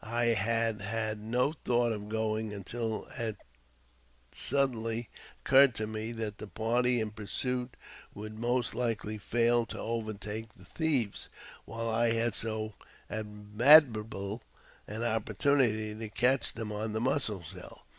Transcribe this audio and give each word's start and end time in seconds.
I 0.00 0.28
had 0.28 0.80
had 0.80 1.20
no 1.20 1.52
thought 1.52 1.92
of 1.92 2.08
going 2.08 2.54
until 2.54 3.08
it 3.18 3.36
suddenly 4.34 5.10
occurred 5.44 5.74
to 5.74 5.86
me 5.86 6.12
that 6.12 6.38
the 6.38 6.46
party 6.46 6.98
in 6.98 7.10
pursuit 7.10 7.76
would 8.14 8.38
most 8.38 8.74
likely 8.74 9.18
fail 9.18 9.66
to 9.66 9.78
overtake 9.78 10.54
the^l 10.54 10.66
thieves, 10.66 11.28
while 11.66 11.90
I 11.90 12.14
had 12.14 12.34
so 12.34 12.72
admirable 13.10 14.40
an 14.88 15.02
opportunity 15.04 15.94
to 15.94 16.08
catch 16.08 16.54
them 16.54 16.68
"•on 16.74 16.94
the 16.94 17.00
Mussel 17.02 17.42
Shell. 17.42 17.84